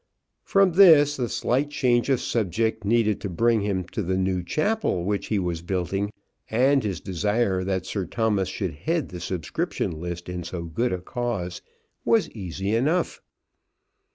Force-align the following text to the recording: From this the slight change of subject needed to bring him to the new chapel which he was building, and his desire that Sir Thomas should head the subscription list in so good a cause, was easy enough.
From 0.43 0.71
this 0.71 1.15
the 1.15 1.29
slight 1.29 1.69
change 1.69 2.09
of 2.09 2.19
subject 2.21 2.83
needed 2.83 3.21
to 3.21 3.29
bring 3.29 3.61
him 3.61 3.83
to 3.91 4.01
the 4.01 4.17
new 4.17 4.41
chapel 4.41 5.03
which 5.05 5.27
he 5.27 5.37
was 5.37 5.61
building, 5.61 6.11
and 6.49 6.83
his 6.83 6.99
desire 6.99 7.63
that 7.63 7.85
Sir 7.85 8.07
Thomas 8.07 8.49
should 8.49 8.73
head 8.73 9.09
the 9.09 9.19
subscription 9.19 9.91
list 9.91 10.27
in 10.27 10.43
so 10.43 10.63
good 10.63 10.91
a 10.91 11.01
cause, 11.01 11.61
was 12.03 12.31
easy 12.31 12.73
enough. 12.73 13.21